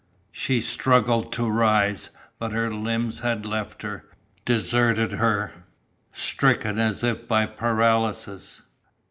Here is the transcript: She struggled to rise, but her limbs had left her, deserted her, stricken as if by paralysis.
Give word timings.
She 0.31 0.61
struggled 0.61 1.31
to 1.33 1.47
rise, 1.47 2.09
but 2.39 2.53
her 2.53 2.73
limbs 2.73 3.19
had 3.19 3.45
left 3.45 3.83
her, 3.83 4.09
deserted 4.45 5.11
her, 5.11 5.65
stricken 6.11 6.79
as 6.79 7.03
if 7.03 7.27
by 7.27 7.45
paralysis. 7.45 8.63